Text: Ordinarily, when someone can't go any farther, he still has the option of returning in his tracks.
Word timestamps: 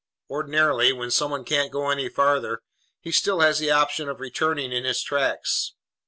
Ordinarily, 0.31 0.91
when 0.93 1.11
someone 1.11 1.45
can't 1.45 1.71
go 1.71 1.91
any 1.91 2.09
farther, 2.09 2.63
he 3.01 3.11
still 3.11 3.41
has 3.41 3.59
the 3.59 3.69
option 3.69 4.09
of 4.09 4.19
returning 4.19 4.71
in 4.71 4.83
his 4.83 5.03
tracks. 5.03 5.75